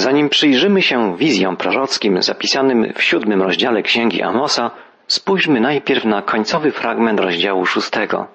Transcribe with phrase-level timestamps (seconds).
[0.00, 4.70] Zanim przyjrzymy się wizjom prorockim zapisanym w siódmym rozdziale Księgi Amosa,
[5.06, 8.26] spójrzmy najpierw na końcowy fragment rozdziału szóstego.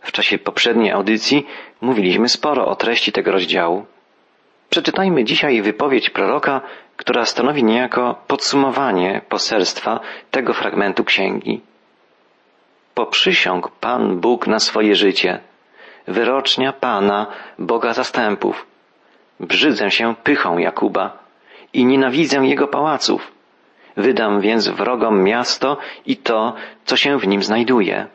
[0.00, 1.46] W czasie poprzedniej audycji
[1.80, 3.86] mówiliśmy sporo o treści tego rozdziału.
[4.70, 6.60] Przeczytajmy dzisiaj wypowiedź proroka,
[6.96, 11.60] która stanowi niejako podsumowanie poselstwa tego fragmentu księgi.
[12.94, 15.40] Poprzysiągł Pan Bóg na swoje życie,
[16.08, 17.26] wyrocznia Pana,
[17.58, 18.73] Boga zastępów.
[19.40, 21.18] Brzydzę się pychą Jakuba
[21.72, 23.32] i nienawidzę jego pałaców.
[23.96, 26.54] Wydam więc wrogom miasto i to,
[26.84, 28.06] co się w nim znajduje.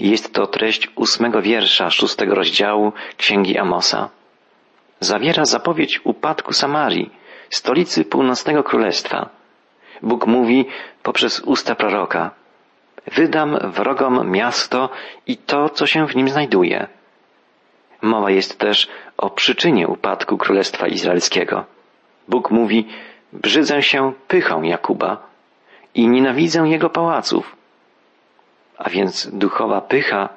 [0.00, 4.08] Jest to treść ósmego wiersza szóstego rozdziału Księgi Amosa.
[5.00, 7.10] Zawiera zapowiedź upadku Samarii,
[7.50, 9.28] stolicy północnego królestwa.
[10.02, 10.66] Bóg mówi
[11.02, 12.30] poprzez usta proroka.
[13.06, 14.90] Wydam wrogom miasto
[15.26, 16.97] i to, co się w nim znajduje.
[18.02, 21.64] Mowa jest też o przyczynie upadku Królestwa Izraelskiego.
[22.28, 22.88] Bóg mówi,
[23.32, 25.26] brzydzę się pychą Jakuba
[25.94, 27.56] i nienawidzę jego pałaców.
[28.78, 30.28] A więc duchowa pycha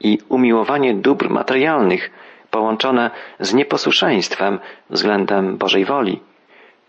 [0.00, 2.10] i umiłowanie dóbr materialnych
[2.50, 3.10] połączone
[3.40, 4.58] z nieposłuszeństwem
[4.90, 6.20] względem Bożej woli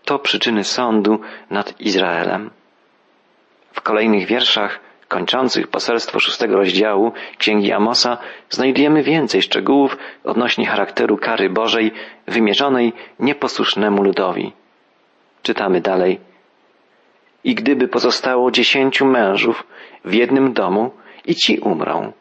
[0.04, 2.50] to przyczyny sądu nad Izraelem.
[3.72, 4.80] W kolejnych wierszach
[5.12, 8.18] kończących poselstwo szóstego rozdziału Księgi Amosa
[8.50, 11.92] znajdujemy więcej szczegółów odnośnie charakteru kary Bożej
[12.26, 14.52] wymierzonej nieposłusznemu ludowi.
[15.42, 16.20] Czytamy dalej.
[17.44, 19.66] I gdyby pozostało dziesięciu mężów
[20.04, 20.90] w jednym domu
[21.26, 22.12] i ci umrą,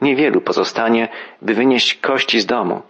[0.00, 1.08] niewielu pozostanie,
[1.42, 2.82] by wynieść kości z domu.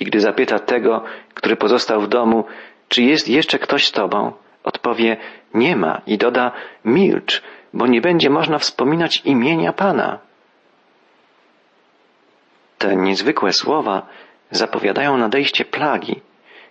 [0.00, 2.44] I gdy zapyta tego, który pozostał w domu,
[2.88, 4.32] czy jest jeszcze ktoś z tobą,
[4.64, 5.16] odpowie,
[5.54, 6.52] nie ma i doda,
[6.84, 7.42] milcz,
[7.74, 10.18] bo nie będzie można wspominać imienia Pana.
[12.78, 14.06] Te niezwykłe słowa
[14.50, 16.20] zapowiadają nadejście plagi,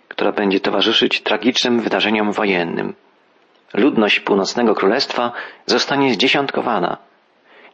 [0.08, 2.94] która będzie towarzyszyć tragicznym wydarzeniom wojennym.
[3.74, 5.32] Ludność północnego królestwa
[5.66, 6.96] zostanie zdziesiątkowana.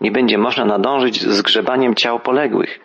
[0.00, 2.81] Nie będzie można nadążyć z grzebaniem ciał poległych.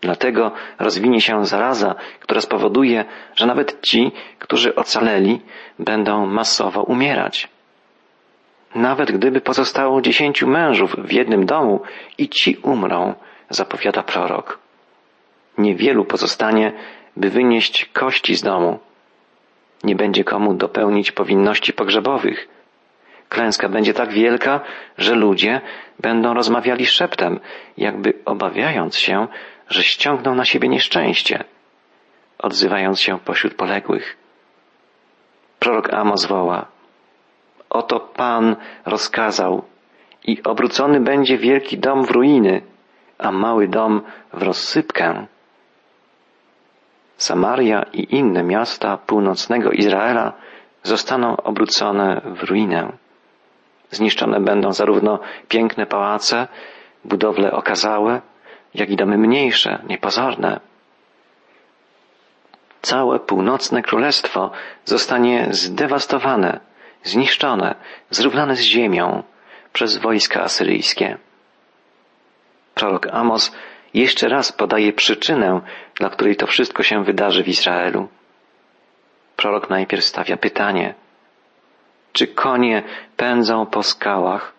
[0.00, 3.04] Dlatego rozwinie się zaraza, która spowoduje,
[3.34, 5.40] że nawet ci, którzy ocaleli,
[5.78, 7.48] będą masowo umierać.
[8.74, 11.80] Nawet gdyby pozostało dziesięciu mężów w jednym domu
[12.18, 13.14] i ci umrą,
[13.50, 14.58] zapowiada prorok.
[15.58, 16.72] Niewielu pozostanie,
[17.16, 18.78] by wynieść kości z domu.
[19.84, 22.48] Nie będzie komu dopełnić powinności pogrzebowych.
[23.28, 24.60] Klęska będzie tak wielka,
[24.98, 25.60] że ludzie
[26.00, 27.40] będą rozmawiali szeptem,
[27.76, 29.26] jakby obawiając się,
[29.68, 31.44] że ściągną na siebie nieszczęście,
[32.38, 34.16] odzywając się pośród poległych.
[35.58, 36.73] Prorok Amos woła,
[37.70, 39.62] Oto Pan rozkazał
[40.24, 42.62] i obrócony będzie wielki dom w ruiny,
[43.18, 44.02] a mały dom
[44.32, 45.26] w rozsypkę.
[47.16, 50.32] Samaria i inne miasta północnego Izraela
[50.82, 52.92] zostaną obrócone w ruinę.
[53.90, 56.48] Zniszczone będą zarówno piękne pałace,
[57.04, 58.20] budowle okazałe,
[58.74, 60.60] jak i domy mniejsze, niepozorne.
[62.82, 64.50] Całe północne królestwo
[64.84, 66.60] zostanie zdewastowane
[67.04, 67.74] zniszczone,
[68.10, 69.22] zrównane z ziemią
[69.72, 71.18] przez wojska asyryjskie.
[72.74, 73.52] Prorok Amos
[73.94, 75.60] jeszcze raz podaje przyczynę,
[75.94, 78.08] dla której to wszystko się wydarzy w Izraelu.
[79.36, 80.94] Prorok najpierw stawia pytanie,
[82.12, 82.82] czy konie
[83.16, 84.52] pędzą po skałach,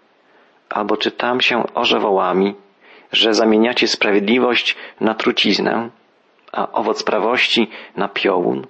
[0.70, 2.56] albo czy tam się orze wołami,
[3.12, 5.90] że zamieniacie sprawiedliwość na truciznę,
[6.52, 8.68] a owoc prawości na piołun?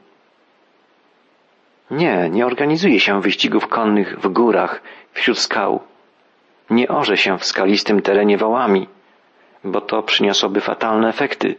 [1.91, 4.81] Nie, nie organizuje się wyścigów konnych w górach,
[5.13, 5.83] wśród skał.
[6.69, 8.87] Nie orze się w skalistym terenie wołami,
[9.63, 11.55] bo to przyniosłoby fatalne efekty.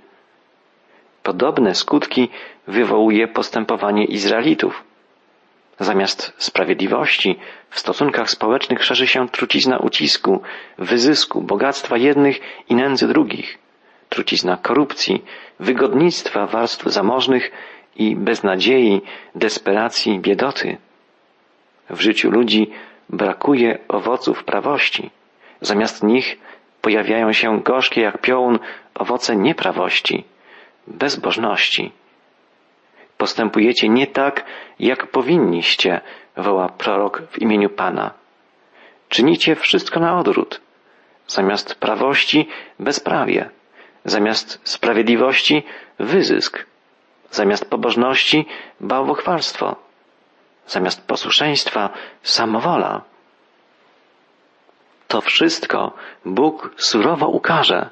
[1.23, 2.29] Podobne skutki
[2.67, 4.85] wywołuje postępowanie Izraelitów.
[5.81, 7.39] Zamiast sprawiedliwości
[7.71, 10.43] w stosunkach społecznych szerzy się trucizna ucisku,
[10.79, 13.59] wyzysku, bogactwa jednych i nędzy drugich,
[14.09, 15.25] trucizna korupcji,
[15.61, 17.51] wygodnictwa warstw zamożnych
[17.99, 19.03] i beznadziei,
[19.35, 20.77] desperacji, biedoty.
[21.91, 22.71] W życiu ludzi
[23.09, 25.11] brakuje owoców prawości.
[25.61, 26.39] Zamiast nich
[26.81, 28.59] pojawiają się gorzkie jak piołun
[28.95, 30.25] owoce nieprawości,
[30.87, 31.93] bezbożności.
[33.19, 34.45] Postępujecie nie tak,
[34.79, 36.01] jak powinniście,
[36.37, 38.11] woła prorok w imieniu Pana.
[39.09, 40.61] Czynicie wszystko na odwrót.
[41.27, 43.51] Zamiast prawości bezprawie,
[44.05, 45.63] zamiast sprawiedliwości
[45.99, 46.67] wyzysk,
[47.31, 48.47] Zamiast pobożności
[48.81, 49.77] bałwochwalstwo.
[50.67, 51.91] Zamiast posłuszeństwa
[52.23, 53.03] samowola.
[55.09, 55.93] To wszystko
[56.25, 57.91] Bóg surowo ukaże.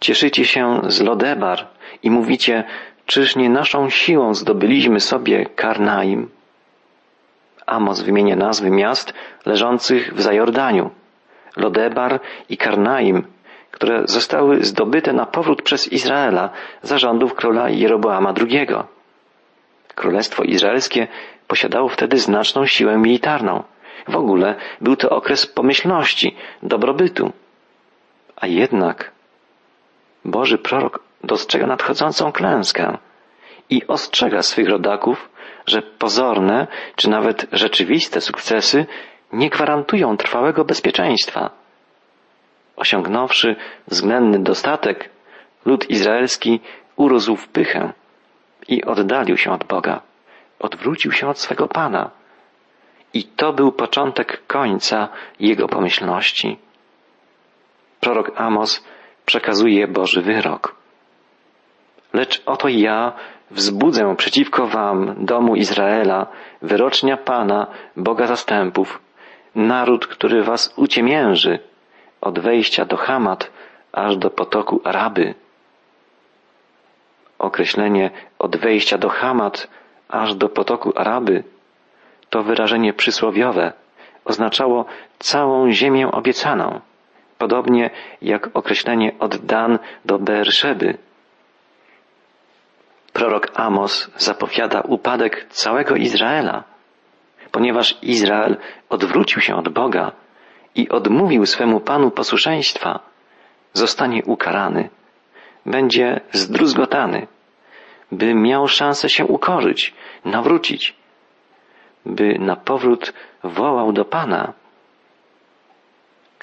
[0.00, 1.66] Cieszycie się z Lodebar
[2.02, 2.64] i mówicie,
[3.06, 6.30] Czyż nie naszą siłą zdobyliśmy sobie Karnaim?
[7.66, 9.14] Amos wymienia nazwy miast
[9.44, 10.90] leżących w Zajordaniu.
[11.56, 13.24] Lodebar i Karnaim,
[13.76, 16.50] które zostały zdobyte na powrót przez Izraela
[16.82, 18.66] za rządów króla Jeroboama II.
[19.94, 21.08] Królestwo Izraelskie
[21.46, 23.62] posiadało wtedy znaczną siłę militarną.
[24.08, 27.32] W ogóle był to okres pomyślności, dobrobytu.
[28.36, 29.12] A jednak
[30.24, 32.98] Boży prorok dostrzega nadchodzącą klęskę
[33.70, 35.28] i ostrzega swych rodaków,
[35.66, 38.86] że pozorne czy nawet rzeczywiste sukcesy
[39.32, 41.65] nie gwarantują trwałego bezpieczeństwa.
[42.76, 43.56] Osiągnąwszy
[43.86, 45.10] względny dostatek,
[45.64, 46.60] lud izraelski
[46.96, 47.92] urósł w pychę
[48.68, 50.00] i oddalił się od Boga,
[50.58, 52.10] odwrócił się od swego Pana.
[53.14, 55.08] I to był początek końca
[55.40, 56.58] jego pomyślności.
[58.00, 58.84] Prorok Amos
[59.26, 60.74] przekazuje Boży wyrok.
[62.12, 63.12] Lecz oto ja
[63.50, 66.26] wzbudzę przeciwko wam, domu Izraela,
[66.62, 69.00] wyrocznia Pana, Boga zastępów,
[69.54, 71.58] naród, który was uciemięży,
[72.26, 73.50] od wejścia do Hamat
[73.92, 75.34] aż do potoku Araby.
[77.38, 79.68] Określenie od wejścia do Hamat
[80.08, 81.44] aż do potoku Araby
[82.30, 83.72] to wyrażenie przysłowiowe,
[84.24, 84.84] oznaczało
[85.18, 86.80] całą ziemię obiecaną,
[87.38, 87.90] podobnie
[88.22, 90.98] jak określenie od Dan do Beerszeby.
[93.12, 96.64] Prorok Amos zapowiada upadek całego Izraela,
[97.52, 98.56] ponieważ Izrael
[98.88, 100.12] odwrócił się od Boga
[100.76, 103.00] i odmówił swemu Panu posłuszeństwa,
[103.72, 104.88] zostanie ukarany,
[105.66, 107.26] będzie zdruzgotany,
[108.12, 109.94] by miał szansę się ukorzyć,
[110.24, 110.94] nawrócić,
[112.06, 113.12] by na powrót
[113.44, 114.52] wołał do Pana.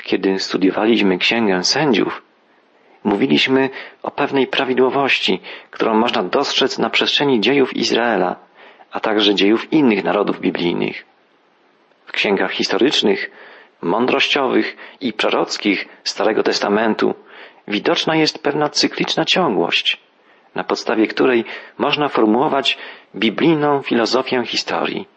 [0.03, 2.21] Kiedy studiowaliśmy Księgę Sędziów,
[3.03, 3.69] mówiliśmy
[4.03, 5.41] o pewnej prawidłowości,
[5.71, 8.36] którą można dostrzec na przestrzeni dziejów Izraela,
[8.91, 11.06] a także dziejów innych narodów biblijnych.
[12.06, 13.31] W księgach historycznych,
[13.83, 17.15] mądrościowych i prorockich Starego Testamentu
[17.68, 19.97] widoczna jest pewna cykliczna ciągłość,
[20.56, 21.45] na podstawie której
[21.77, 22.77] można formułować
[23.15, 25.07] biblijną filozofię historii.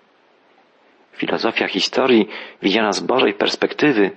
[1.13, 2.29] Filozofia historii,
[2.63, 4.11] widziana z Bożej perspektywy,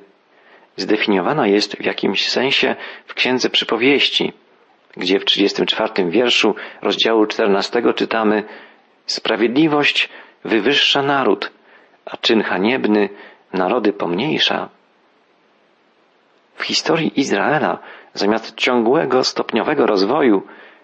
[0.75, 2.75] zdefiniowana jest w jakimś sensie
[3.05, 4.33] w Księdze Przypowieści,
[4.97, 8.43] gdzie w 34 wierszu rozdziału 14 czytamy
[9.05, 10.09] Sprawiedliwość
[10.45, 11.51] wywyższa naród,
[12.05, 13.09] a czyn haniebny
[13.53, 14.69] narody pomniejsza.
[16.55, 17.77] W historii Izraela
[18.13, 20.41] zamiast ciągłego, stopniowego rozwoju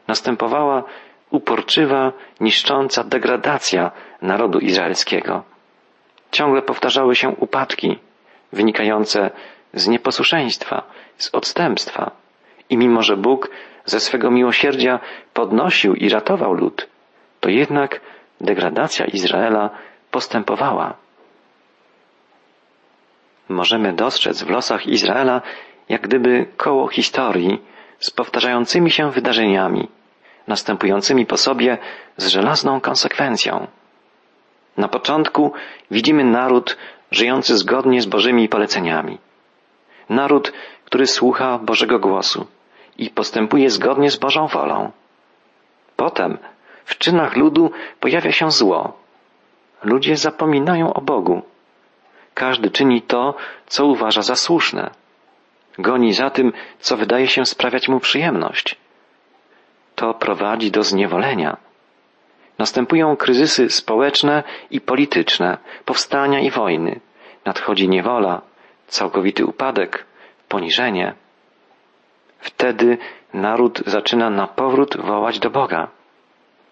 [0.08, 0.84] następowała
[1.30, 3.92] uporczywa, niszcząca degradacja
[4.22, 5.44] narodu izraelskiego.
[6.32, 8.00] Ciągle powtarzały się upadki
[8.54, 9.30] wynikające
[9.74, 10.84] z nieposłuszeństwa,
[11.18, 12.12] z odstępstwa.
[12.70, 13.50] I mimo, że Bóg
[13.86, 15.00] ze swego miłosierdzia
[15.34, 16.88] podnosił i ratował lud,
[17.40, 18.02] to jednak
[18.42, 19.70] degradacja Izraela
[20.12, 20.94] postępowała.
[23.50, 25.42] Możemy dostrzec w losach Izraela
[25.90, 27.62] jak gdyby koło historii
[28.00, 29.88] z powtarzającymi się wydarzeniami,
[30.48, 31.78] następującymi po sobie
[32.18, 33.68] z żelazną konsekwencją.
[34.78, 35.54] Na początku
[35.92, 36.78] widzimy naród
[37.12, 39.18] żyjący zgodnie z Bożymi poleceniami.
[40.10, 40.54] Naród,
[40.86, 42.48] który słucha Bożego głosu
[42.98, 44.92] i postępuje zgodnie z Bożą wolą.
[45.96, 46.38] Potem
[46.86, 48.94] w czynach ludu pojawia się zło.
[49.84, 51.42] Ludzie zapominają o Bogu.
[52.36, 54.92] Każdy czyni to, co uważa za słuszne.
[55.80, 58.76] Goni za tym, co wydaje się sprawiać mu przyjemność.
[59.96, 61.58] To prowadzi do zniewolenia.
[62.58, 67.00] Następują kryzysy społeczne i polityczne, powstania i wojny.
[67.46, 68.42] Nadchodzi niewola,
[68.88, 70.06] całkowity upadek,
[70.50, 71.14] poniżenie.
[72.40, 72.98] Wtedy
[73.34, 75.88] naród zaczyna na powrót wołać do Boga.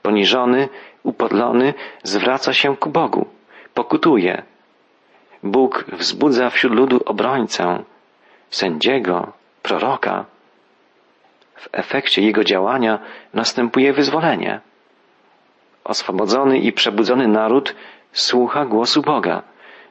[0.01, 0.69] Poniżony,
[1.03, 3.27] upodlony zwraca się ku Bogu,
[3.73, 4.52] pokutuje.
[5.43, 7.83] Bóg wzbudza wśród ludu obrońcę,
[8.49, 9.31] sędziego,
[9.61, 10.25] proroka.
[11.55, 12.99] W efekcie jego działania
[13.33, 14.61] następuje wyzwolenie.
[15.83, 17.75] Oswobodzony i przebudzony naród
[18.11, 19.43] słucha głosu Boga,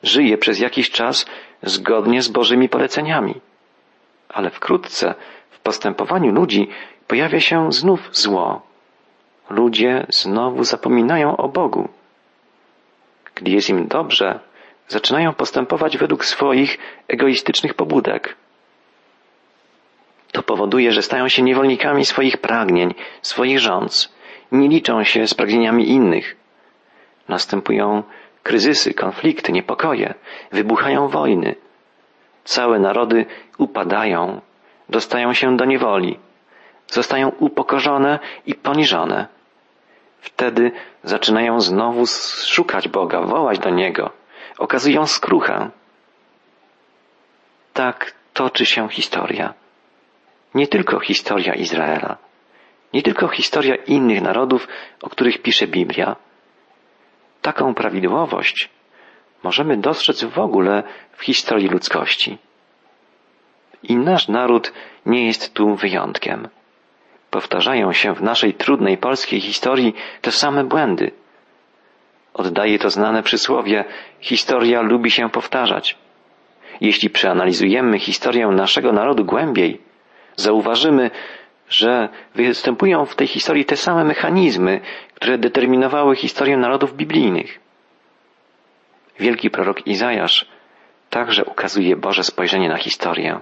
[0.03, 1.27] żyje przez jakiś czas
[1.63, 3.35] zgodnie z Bożymi poleceniami.
[4.29, 5.15] Ale wkrótce
[5.51, 6.69] w postępowaniu ludzi
[7.07, 8.63] pojawia się znów zło.
[9.51, 11.89] Ludzie znowu zapominają o Bogu.
[13.35, 14.41] Gdy jest im dobrze,
[14.89, 18.37] zaczynają postępować według swoich egoistycznych pobudek.
[20.33, 24.13] To powoduje, że stają się niewolnikami swoich pragnień, swoich rządz,
[24.53, 26.37] nie liczą się z pragnieniami innych.
[27.29, 28.03] Następują
[28.43, 30.15] kryzysy, konflikty, niepokoje,
[30.53, 31.55] wybuchają wojny.
[32.45, 33.27] Całe narody
[33.59, 34.41] upadają,
[34.89, 36.19] dostają się do niewoli,
[36.87, 39.27] zostają upokorzone i poniżone.
[40.21, 40.73] Wtedy
[41.03, 42.07] zaczynają znowu
[42.47, 44.11] szukać Boga, wołać do Niego,
[44.59, 45.71] okazują skruchę.
[47.73, 49.55] Tak toczy się historia.
[50.55, 52.17] Nie tylko historia Izraela,
[52.93, 54.69] nie tylko historia innych narodów,
[55.03, 56.17] o których pisze Biblia.
[57.43, 58.71] Taką prawidłowość
[59.43, 60.83] możemy dostrzec w ogóle
[61.13, 62.39] w historii ludzkości.
[63.83, 64.73] I nasz naród
[65.07, 66.49] nie jest tu wyjątkiem.
[67.31, 71.11] Powtarzają się w naszej trudnej polskiej historii te same błędy.
[72.35, 73.85] Oddaje to znane przysłowie:
[74.21, 75.97] historia lubi się powtarzać.
[76.81, 79.81] Jeśli przeanalizujemy historię naszego narodu głębiej,
[80.37, 81.11] zauważymy,
[81.69, 84.81] że występują w tej historii te same mechanizmy,
[85.15, 87.61] które determinowały historię narodów biblijnych.
[89.19, 90.47] Wielki prorok Izajasz
[91.11, 93.41] także ukazuje Boże spojrzenie na historię.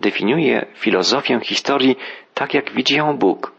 [0.00, 1.96] Definiuje filozofię historii
[2.34, 3.55] tak, jak widzi ją Bóg.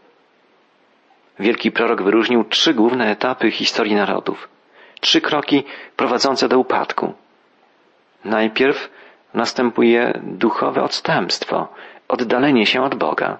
[1.40, 4.48] Wielki prorok wyróżnił trzy główne etapy historii narodów.
[5.00, 5.64] Trzy kroki
[5.96, 7.14] prowadzące do upadku.
[8.24, 8.90] Najpierw
[9.34, 11.68] następuje duchowe odstępstwo,
[12.08, 13.38] oddalenie się od Boga.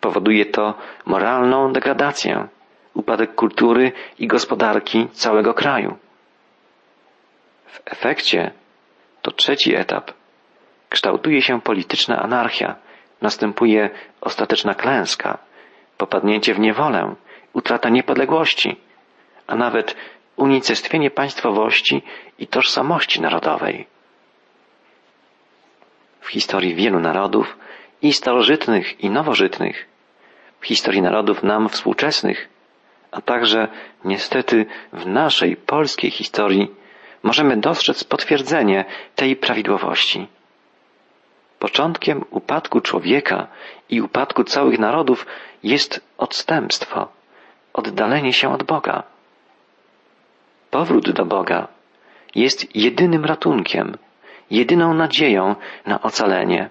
[0.00, 0.74] Powoduje to
[1.06, 2.48] moralną degradację,
[2.94, 5.96] upadek kultury i gospodarki całego kraju.
[7.66, 8.50] W efekcie
[9.22, 10.10] to trzeci etap.
[10.88, 12.76] Kształtuje się polityczna anarchia,
[13.22, 13.90] następuje
[14.20, 15.38] ostateczna klęska,
[16.02, 17.14] popadnięcie w niewolę,
[17.52, 18.76] utrata niepodległości,
[19.46, 19.96] a nawet
[20.36, 22.02] unicestwienie państwowości
[22.38, 23.86] i tożsamości narodowej.
[26.20, 27.56] W historii wielu narodów,
[28.02, 29.86] i starożytnych, i nowożytnych,
[30.60, 32.48] w historii narodów nam współczesnych,
[33.10, 33.68] a także
[34.04, 36.70] niestety w naszej polskiej historii
[37.22, 40.26] możemy dostrzec potwierdzenie tej prawidłowości.
[41.62, 43.46] Początkiem upadku człowieka
[43.90, 45.26] i upadku całych narodów
[45.62, 47.08] jest odstępstwo,
[47.72, 49.02] oddalenie się od Boga.
[50.70, 51.68] Powrót do Boga
[52.34, 53.96] jest jedynym ratunkiem,
[54.50, 55.54] jedyną nadzieją
[55.86, 56.70] na ocalenie.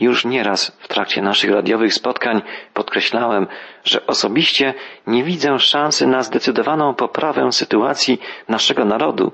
[0.00, 2.42] Już nieraz w trakcie naszych radiowych spotkań
[2.74, 3.46] podkreślałem,
[3.84, 4.74] że osobiście
[5.06, 9.32] nie widzę szansy na zdecydowaną poprawę sytuacji naszego narodu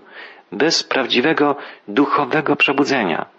[0.53, 1.57] bez prawdziwego
[1.89, 3.36] duchowego przebudzenia,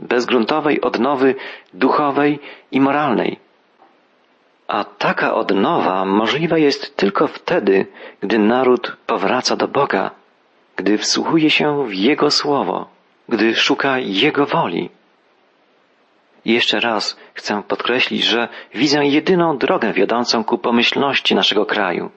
[0.00, 1.34] bez gruntowej odnowy
[1.74, 2.38] duchowej
[2.72, 3.38] i moralnej.
[4.68, 7.86] A taka odnowa możliwa jest tylko wtedy,
[8.20, 10.10] gdy naród powraca do Boga,
[10.76, 12.88] gdy wsłuchuje się w Jego słowo,
[13.28, 14.90] gdy szuka Jego woli.
[16.44, 22.10] Jeszcze raz chcę podkreślić, że widzę jedyną drogę wiodącą ku pomyślności naszego kraju.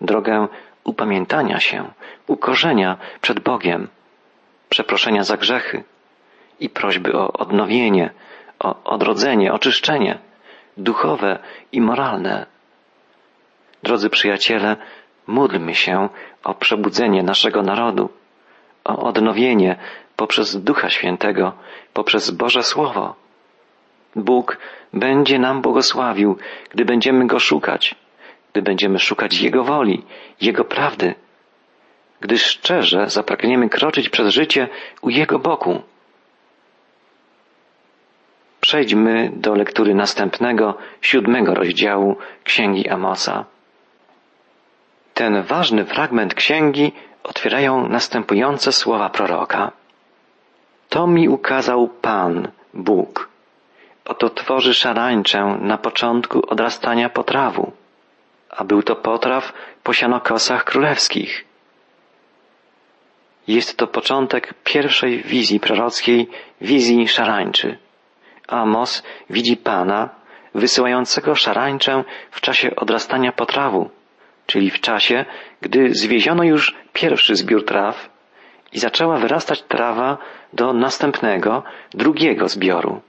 [0.00, 0.48] Drogę
[0.84, 1.90] upamiętania się,
[2.26, 3.88] ukorzenia przed Bogiem,
[4.68, 5.84] przeproszenia za grzechy
[6.60, 8.10] i prośby o odnowienie,
[8.58, 10.18] o odrodzenie, oczyszczenie
[10.76, 11.38] duchowe
[11.72, 12.46] i moralne.
[13.82, 14.76] Drodzy przyjaciele,
[15.26, 16.08] módlmy się
[16.44, 18.08] o przebudzenie naszego narodu,
[18.84, 19.76] o odnowienie
[20.16, 21.52] poprzez Ducha Świętego,
[21.92, 23.14] poprzez Boże Słowo.
[24.16, 24.58] Bóg
[24.92, 26.38] będzie nam błogosławił,
[26.70, 27.94] gdy będziemy Go szukać,
[28.52, 30.02] gdy będziemy szukać Jego woli,
[30.40, 31.14] Jego prawdy,
[32.20, 34.68] gdy szczerze zapragniemy kroczyć przez życie
[35.02, 35.82] u Jego boku.
[38.66, 43.44] Przejdźmy do lektury następnego, siódmego rozdziału Księgi Amosa.
[45.14, 46.92] Ten ważny fragment księgi
[47.22, 49.72] otwierają następujące słowa proroka.
[50.88, 53.28] To mi ukazał Pan, Bóg.
[54.04, 57.72] Oto tworzy szarańczę na początku odrastania potrawu,
[58.50, 61.44] a był to potraw po sianokosach królewskich.
[63.48, 66.28] Jest to początek pierwszej wizji prorockiej,
[66.60, 67.85] wizji szarańczy.
[68.48, 70.10] Amos widzi Pana
[70.54, 73.90] wysyłającego szarańczę w czasie odrastania potrawu,
[74.46, 75.24] czyli w czasie,
[75.60, 78.10] gdy zwieziono już pierwszy zbiór traw
[78.72, 80.18] i zaczęła wyrastać trawa
[80.52, 83.00] do następnego, drugiego zbioru.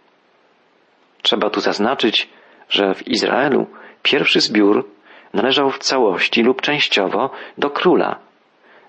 [1.22, 2.30] Trzeba tu zaznaczyć,
[2.70, 3.68] że w Izraelu
[4.04, 4.90] pierwszy zbiór
[5.34, 8.20] należał w całości lub częściowo do króla.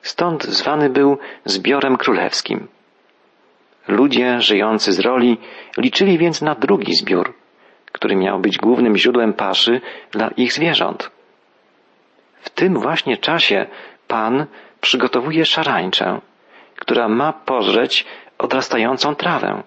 [0.03, 2.69] Stąd zwany był zbiorem królewskim.
[3.89, 5.39] Ludzie żyjący z roli
[5.77, 7.35] liczyli więc na drugi zbiór,
[7.93, 9.81] który miał być głównym źródłem paszy
[10.11, 11.11] dla ich zwierząt.
[12.41, 13.67] W tym właśnie czasie
[14.09, 14.47] Pan
[14.81, 16.21] przygotowuje szarańczę,
[16.77, 18.05] która ma pożreć
[18.39, 19.63] odrastającą trawę,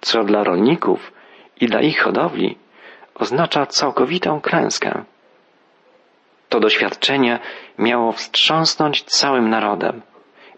[0.00, 1.12] co dla rolników
[1.60, 2.56] i dla ich hodowli
[3.14, 5.04] oznacza całkowitą klęskę.
[6.48, 7.38] To doświadczenie
[7.78, 10.02] miało wstrząsnąć całym narodem,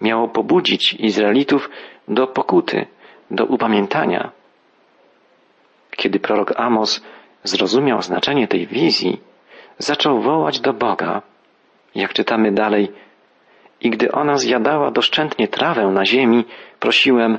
[0.01, 1.71] miało pobudzić Izraelitów
[2.11, 2.87] do pokuty,
[3.31, 4.31] do upamiętania.
[5.91, 7.01] Kiedy prorok Amos
[7.45, 9.21] zrozumiał znaczenie tej wizji,
[9.79, 11.23] zaczął wołać do Boga.
[11.95, 12.93] Jak czytamy dalej,
[13.81, 16.45] i gdy ona zjadała doszczętnie trawę na ziemi,
[16.81, 17.39] prosiłem,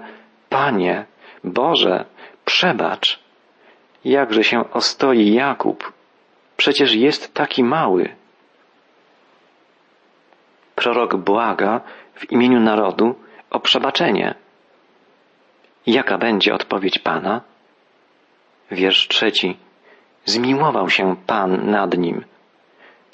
[0.49, 1.05] Panie,
[1.43, 2.05] Boże,
[2.45, 3.19] przebacz,
[4.05, 5.93] jakże się ostoi Jakub,
[6.57, 8.15] przecież jest taki mały.
[10.75, 11.81] Prorok błaga
[12.15, 13.15] w imieniu narodu
[13.49, 14.35] o przebaczenie.
[15.87, 17.41] Jaka będzie odpowiedź Pana?
[18.71, 19.57] Wiersz trzeci.
[20.25, 22.25] Zmiłował się Pan nad nim.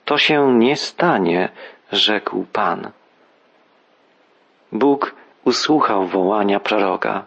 [0.06, 1.50] To się nie stanie,
[1.92, 2.92] rzekł Pan.
[4.72, 7.26] Bóg usłuchał wołania proroka,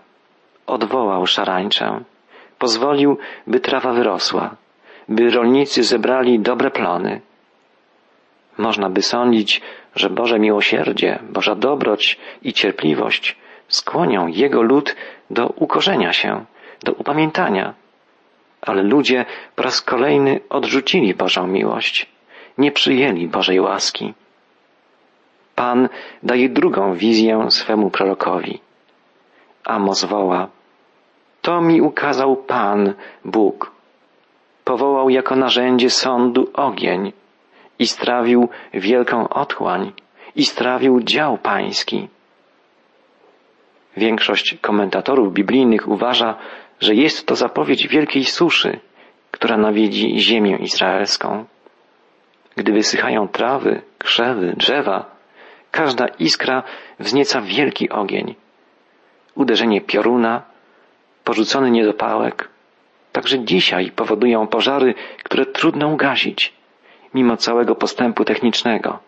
[0.67, 2.01] odwołał szarańczę,
[2.59, 4.57] pozwolił, by trawa wyrosła,
[5.09, 7.21] by rolnicy zebrali dobre plony.
[8.59, 9.61] Można by sądzić,
[9.95, 13.37] że Boże miłosierdzie, Boża dobroć i cierpliwość
[13.71, 14.97] skłonią Jego lud
[15.31, 16.45] do ukorzenia się,
[16.85, 17.75] do upamiętania.
[18.62, 19.25] Ale ludzie
[19.57, 22.07] po raz kolejny odrzucili Bożą miłość,
[22.59, 24.15] nie przyjęli Bożej łaski.
[25.55, 25.89] Pan
[26.23, 28.61] daje drugą wizję swemu prorokowi.
[29.65, 30.49] Amos woła,
[31.43, 33.73] to mi ukazał Pan, Bóg.
[34.65, 37.12] Powołał jako narzędzie sądu ogień
[37.79, 39.93] i strawił wielką otchłań
[40.37, 42.09] i strawił dział pański.
[43.97, 46.37] Większość komentatorów biblijnych uważa,
[46.81, 48.81] że jest to zapowiedź wielkiej suszy,
[49.31, 51.45] która nawiedzi ziemię izraelską.
[52.57, 55.11] Gdy wysychają trawy, krzewy, drzewa,
[55.71, 56.63] każda iskra
[56.99, 58.35] wznieca wielki ogień.
[59.35, 60.43] Uderzenie pioruna,
[61.25, 62.49] porzucony niedopałek,
[63.13, 64.95] także dzisiaj powodują pożary,
[65.25, 66.53] które trudno ugasić,
[67.15, 68.99] mimo całego postępu technicznego,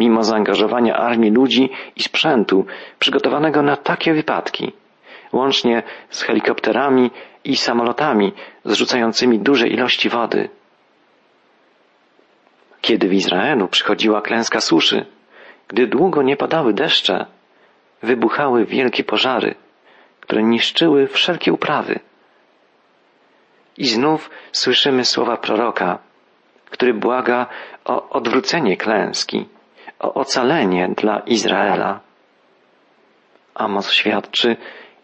[0.00, 2.66] mimo zaangażowania armii ludzi i sprzętu
[2.98, 4.72] przygotowanego na takie wypadki,
[5.32, 7.10] łącznie z helikopterami
[7.44, 8.32] i samolotami
[8.64, 10.48] zrzucającymi duże ilości wody.
[12.80, 15.06] Kiedy w Izraelu przychodziła klęska suszy,
[15.68, 17.26] gdy długo nie padały deszcze,
[18.02, 19.54] wybuchały wielkie pożary,
[20.20, 22.00] które niszczyły wszelkie uprawy.
[23.78, 25.98] I znów słyszymy słowa proroka,
[26.70, 27.46] który błaga
[27.84, 29.48] o odwrócenie klęski,
[29.98, 32.00] o ocalenie dla Izraela.
[33.54, 34.56] Amos świadczy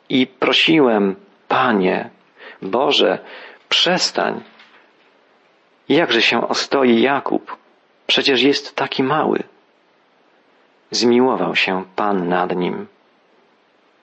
[0.09, 1.17] i prosiłem,
[1.49, 2.11] Panie,
[2.63, 3.19] Boże,
[3.69, 4.43] przestań.
[5.89, 7.57] Jakże się ostoi Jakub?
[8.07, 9.43] Przecież jest taki mały.
[10.91, 12.87] Zmiłował się Pan nad nim.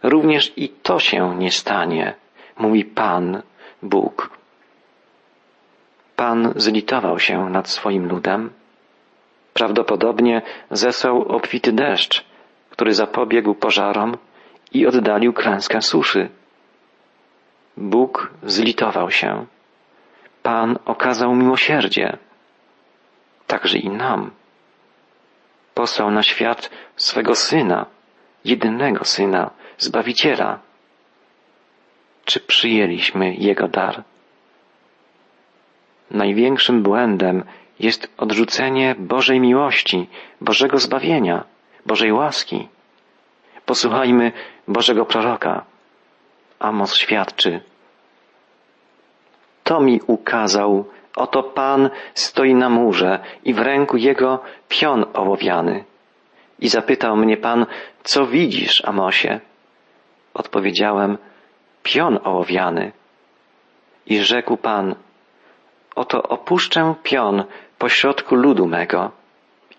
[0.04, 2.16] Również i to się nie stanie,
[2.58, 3.42] mówi Pan,
[3.84, 4.30] Bóg.
[6.16, 8.50] Pan zlitował się nad swoim ludem.
[9.54, 12.26] Prawdopodobnie zesłał obfity deszcz,
[12.70, 14.18] który zapobiegł pożarom
[14.72, 16.30] i oddalił klęskę suszy.
[17.78, 19.46] Bóg zlitował się.
[20.44, 22.18] Pan okazał miłosierdzie.
[23.48, 24.32] Także i nam.
[25.74, 27.86] Posłał na świat swego syna,
[28.46, 30.60] jedynego syna, Zbawiciela.
[32.26, 34.04] Czy przyjęliśmy Jego dar?
[36.12, 37.44] Największym błędem
[37.80, 40.08] jest odrzucenie Bożej miłości,
[40.42, 41.44] Bożego zbawienia,
[41.86, 42.68] Bożej łaski.
[43.66, 44.32] Posłuchajmy
[44.68, 45.66] Bożego proroka.
[46.60, 47.62] Amos świadczy.
[49.64, 54.40] To mi ukazał, oto Pan stoi na murze i w ręku jego
[54.70, 55.84] pion ołowiany.
[56.60, 57.66] I zapytał mnie Pan,
[58.04, 59.40] co widzisz, Amosie?
[60.34, 61.18] Odpowiedziałem,
[61.84, 62.92] pion ołowiany.
[64.06, 64.96] I rzekł Pan,
[65.96, 67.44] oto opuszczę pion
[67.80, 69.12] pośrodku ludu mego,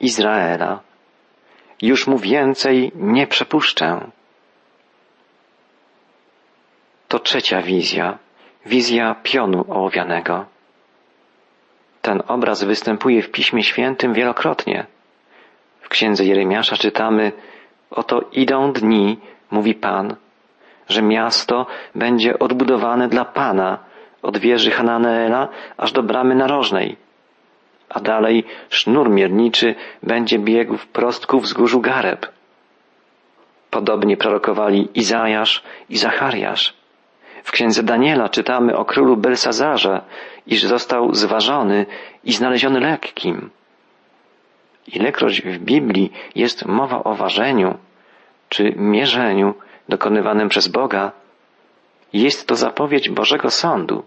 [0.01, 0.81] Izraela.
[1.83, 4.11] Już mu więcej nie przepuszczę.
[7.09, 8.19] To trzecia wizja,
[8.67, 10.47] wizja pionu ołowianego.
[12.03, 14.87] Ten obraz występuje w Piśmie Świętym wielokrotnie.
[15.81, 17.33] W księdze Jeremiasza czytamy,
[17.91, 19.19] oto idą dni,
[19.51, 20.17] mówi Pan,
[20.89, 23.79] że miasto będzie odbudowane dla Pana
[24.23, 26.97] od wieży Hananeela aż do bramy narożnej.
[27.91, 32.27] A dalej sznur mierniczy będzie biegł wprost ku wzgórzu Gareb.
[33.71, 36.75] Podobnie prorokowali Izajasz i Zachariasz.
[37.45, 40.01] W księdze Daniela czytamy o królu Belsazarze,
[40.47, 41.87] iż został zważony
[42.25, 43.51] i znaleziony lekkim.
[44.87, 47.79] Ilekroć w Biblii jest mowa o ważeniu
[48.49, 49.55] czy mierzeniu,
[49.89, 51.13] dokonywanym przez Boga,
[52.13, 54.03] jest to zapowiedź Bożego Sądu,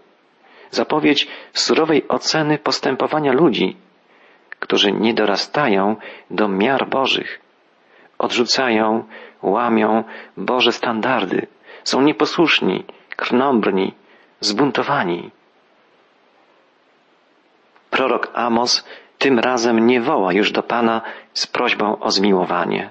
[0.74, 3.76] zapowiedź surowej oceny postępowania ludzi,
[4.60, 5.96] którzy nie dorastają
[6.30, 7.40] do miar Bożych,
[8.18, 9.04] odrzucają,
[9.42, 10.04] łamią
[10.36, 11.46] Boże standardy,
[11.84, 12.84] są nieposłuszni,
[13.16, 13.94] krnąbrni,
[14.40, 15.30] zbuntowani.
[17.90, 18.84] Prorok Amos
[19.18, 22.90] tym razem nie woła już do Pana z prośbą o zmiłowanie.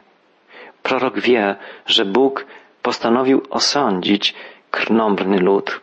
[0.84, 2.46] Prorok wie, że Bóg
[2.82, 4.36] postanowił osądzić
[4.72, 5.82] krnąbrny lud.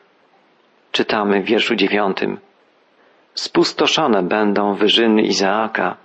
[0.92, 2.38] Czytamy w wierszu dziewiątym.
[3.34, 5.96] Spustoszone będą wyżyny Izaaka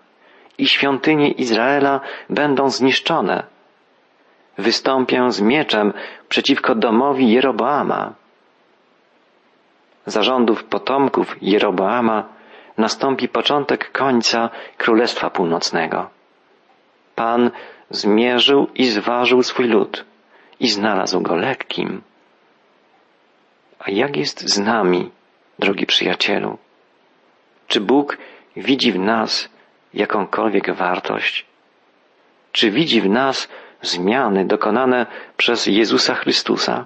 [0.58, 3.44] i świątynie Izraela będą zniszczone.
[4.58, 5.94] Wystąpię z mieczem
[6.30, 8.14] przeciwko domowi Jeroboama.
[10.06, 12.24] Zarządów potomków Jeroboama
[12.78, 16.10] nastąpi początek końca Królestwa Północnego.
[17.16, 17.52] Pan
[17.90, 20.06] zmierzył i zważył swój lud
[20.60, 22.02] i znalazł go lekkim.
[23.88, 25.12] A jak jest z nami,
[25.60, 26.58] drogi przyjacielu?
[27.68, 28.18] Czy Bóg
[28.56, 29.50] widzi w nas
[29.94, 31.46] jakąkolwiek wartość?
[32.52, 33.50] Czy widzi w nas
[33.82, 35.06] zmiany dokonane
[35.38, 36.86] przez Jezusa Chrystusa?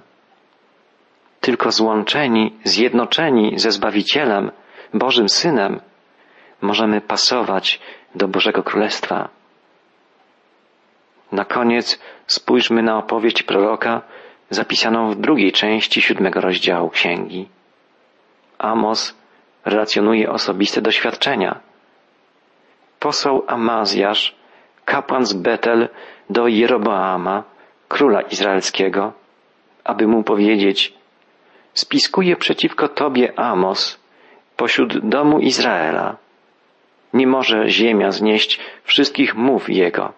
[1.40, 4.50] Tylko złączeni, zjednoczeni ze Zbawicielem,
[4.94, 5.80] Bożym Synem,
[6.60, 7.80] możemy pasować
[8.14, 9.28] do Bożego Królestwa.
[11.32, 14.02] Na koniec spójrzmy na opowieść proroka
[14.50, 17.48] zapisaną w drugiej części siódmego rozdziału księgi.
[18.58, 19.14] Amos
[19.64, 21.60] relacjonuje osobiste doświadczenia.
[22.98, 24.34] Posłał Amazjasz,
[24.84, 25.88] kapłan z Betel,
[26.30, 27.44] do Jeroboama,
[27.88, 29.12] króla izraelskiego,
[29.84, 30.94] aby mu powiedzieć,
[31.74, 34.00] spiskuje przeciwko tobie Amos
[34.56, 36.16] pośród domu Izraela.
[37.12, 40.12] Nie może ziemia znieść wszystkich mów jego,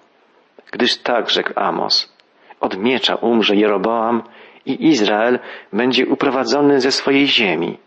[0.73, 2.12] gdyż tak rzekł Amos.
[2.62, 4.22] Od miecza umrze Jeroboam
[4.66, 5.38] i Izrael
[5.72, 7.79] będzie uprowadzony ze swojej ziemi.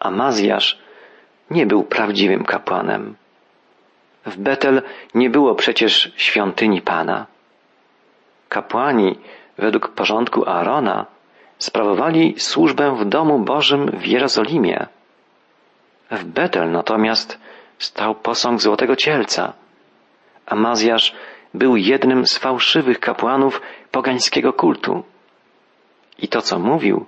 [0.00, 0.78] Amazjasz
[1.50, 3.16] nie był prawdziwym kapłanem.
[4.26, 4.82] W Betel
[5.14, 7.26] nie było przecież świątyni Pana.
[8.48, 9.18] Kapłani,
[9.58, 11.06] według porządku Aarona,
[11.58, 14.86] sprawowali służbę w domu Bożym w Jerozolimie.
[16.10, 17.40] W Betel natomiast
[17.78, 19.52] stał posąg Złotego Cielca.
[20.46, 21.14] Amazjasz
[21.54, 23.60] był jednym z fałszywych kapłanów
[23.90, 25.02] pogańskiego kultu.
[26.18, 27.06] I to, co mówił,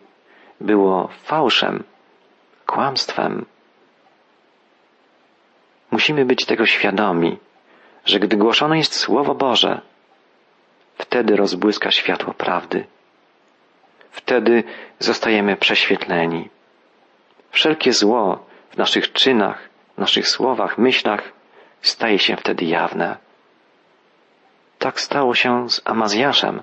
[0.61, 1.85] było fałszem,
[2.66, 3.44] kłamstwem.
[5.90, 7.38] Musimy być tego świadomi,
[8.05, 9.81] że gdy głoszone jest Słowo Boże,
[10.98, 12.85] wtedy rozbłyska światło prawdy.
[14.11, 14.64] Wtedy
[14.98, 16.48] zostajemy prześwietleni.
[17.50, 21.33] Wszelkie zło w naszych czynach, naszych słowach, myślach
[21.83, 23.16] staje się wtedy jawne.
[24.83, 26.62] Tak stało się z Amazjaszem.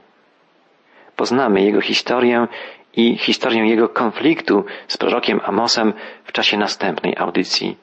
[1.15, 2.47] Poznamy jego historię
[2.93, 7.77] i historię jego konfliktu z prorokiem Amosem w czasie następnej audycji.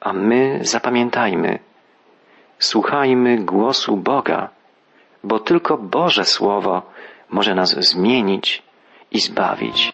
[0.00, 1.58] A my zapamiętajmy,
[2.58, 4.48] słuchajmy głosu Boga,
[5.24, 6.82] bo tylko Boże Słowo
[7.30, 8.62] może nas zmienić
[9.10, 9.90] i zbawić.